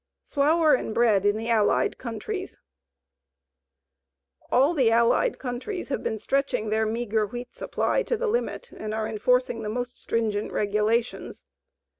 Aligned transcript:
FLOUR 0.25 0.73
AND 0.73 0.95
BREAD 0.95 1.27
IN 1.27 1.37
THE 1.37 1.51
ALLIED 1.51 1.99
COUNTRIES 1.99 2.59
All 4.51 4.73
the 4.73 4.89
Allied 4.89 5.37
countries 5.37 5.89
have 5.89 6.01
been 6.01 6.17
stretching 6.17 6.69
their 6.71 6.87
meagre 6.87 7.27
wheat 7.27 7.53
supply 7.53 8.01
to 8.01 8.17
the 8.17 8.25
limit 8.25 8.71
and 8.71 8.95
are 8.95 9.07
enforcing 9.07 9.61
the 9.61 9.69
most 9.69 9.99
stringent 10.01 10.51
regulations. 10.51 11.43